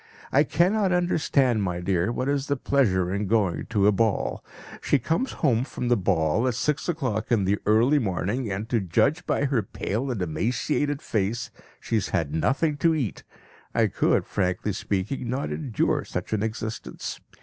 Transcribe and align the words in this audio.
I 0.31 0.43
cannot 0.43 0.91
understand, 0.91 1.61
my 1.61 1.79
dear, 1.79 2.11
what 2.11 2.27
is 2.27 2.47
the 2.47 2.57
pleasure 2.57 3.13
in 3.13 3.27
going 3.27 3.67
to 3.67 3.85
a 3.85 3.91
ball. 3.91 4.43
She 4.81 4.97
comes 4.97 5.31
home 5.43 5.63
from 5.63 5.89
the 5.89 5.95
ball 5.95 6.47
at 6.47 6.55
six 6.55 6.89
o'clock 6.89 7.31
in 7.31 7.45
the 7.45 7.59
early 7.67 7.99
morning, 7.99 8.51
and 8.51 8.67
to 8.69 8.79
judge 8.79 9.23
by 9.27 9.45
her 9.45 9.61
pale 9.61 10.09
and 10.09 10.19
emaciated 10.19 11.03
face, 11.03 11.51
she 11.79 11.97
has 11.97 12.09
had 12.09 12.33
nothing 12.33 12.77
to 12.77 12.95
eat. 12.95 13.23
I 13.75 13.85
could, 13.85 14.25
frankly 14.25 14.73
speaking, 14.73 15.29
not 15.29 15.51
endure 15.51 16.03
such 16.03 16.33
an 16.33 16.41
existence. 16.41 17.19